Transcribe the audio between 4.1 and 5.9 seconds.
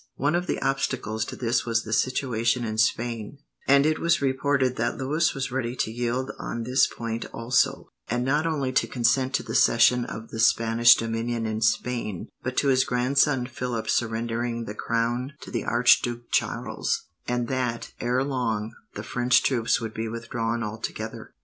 reported that Louis was ready